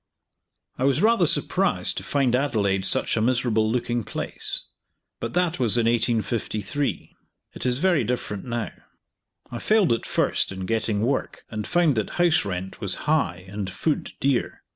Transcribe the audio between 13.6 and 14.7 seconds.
food dear.